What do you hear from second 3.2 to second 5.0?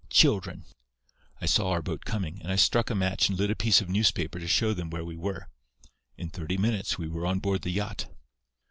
and lit a piece of newspaper to show them